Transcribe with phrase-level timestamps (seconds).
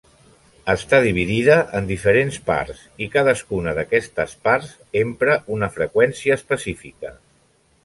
[0.73, 4.73] Està dividida en diferents parts i cadascuna d'aquestes parts
[5.05, 7.17] empra una freqüència específica.